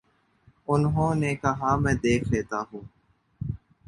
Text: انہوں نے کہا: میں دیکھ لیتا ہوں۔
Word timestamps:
انہوں 0.67 1.13
نے 1.15 1.31
کہا: 1.35 1.75
میں 1.75 1.93
دیکھ 2.03 2.25
لیتا 2.31 2.59
ہوں۔ 2.61 2.81